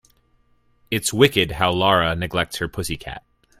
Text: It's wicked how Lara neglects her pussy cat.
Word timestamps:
It's 0.89 1.13
wicked 1.13 1.51
how 1.51 1.71
Lara 1.71 2.15
neglects 2.15 2.57
her 2.57 2.67
pussy 2.67 2.97
cat. 2.97 3.23